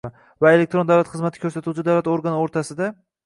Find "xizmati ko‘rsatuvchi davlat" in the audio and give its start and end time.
1.11-2.09